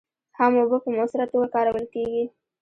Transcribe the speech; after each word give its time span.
هم 0.37 0.51
اوبه 0.59 0.77
په 0.83 0.89
مؤثره 0.95 1.25
توکه 1.31 1.49
کارول 1.55 1.85
کېږي. 1.93 2.23